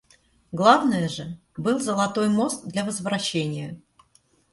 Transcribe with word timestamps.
Главное 0.51 1.07
же— 1.07 1.37
был 1.57 1.79
золотой 1.79 2.27
мост 2.27 2.65
для 2.65 2.83
возвращения. 2.83 3.79